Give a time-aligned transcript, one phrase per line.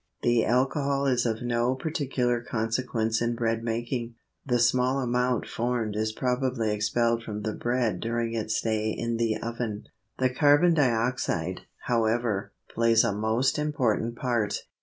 [0.23, 6.11] The alcohol is of no particular consequence in bread making, the small amount formed is
[6.11, 9.83] probably expelled from the bread during its stay in the oven.
[10.17, 14.63] The carbon dioxide, however, plays a most important part.